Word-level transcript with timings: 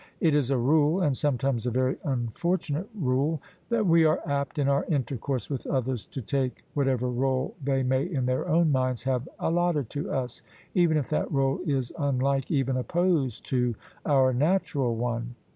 It 0.19 0.33
is 0.33 0.49
a 0.49 0.57
rule— 0.57 0.99
and 1.01 1.15
sometimes 1.15 1.67
a 1.67 1.69
very 1.69 1.97
unfortunate 2.03 2.89
rule— 2.99 3.39
that 3.69 3.85
we 3.85 4.03
are 4.03 4.19
apt, 4.25 4.57
in 4.57 4.67
our 4.67 4.83
intercourse 4.85 5.47
with 5.47 5.67
others, 5.67 6.07
to 6.07 6.23
take 6.23 6.63
whatever 6.73 7.07
role 7.07 7.53
they 7.63 7.83
may 7.83 8.05
in 8.05 8.25
their 8.25 8.47
own 8.47 8.71
minds 8.71 9.03
have 9.03 9.29
allotted 9.37 9.91
to 9.91 10.09
us, 10.09 10.41
even 10.73 10.97
if 10.97 11.07
that 11.09 11.31
role 11.31 11.59
is 11.67 11.93
unlike, 11.99 12.49
even 12.49 12.77
opposed 12.77 13.45
to, 13.49 13.75
our 14.03 14.33
natural 14.33 14.95
one. 14.95 15.35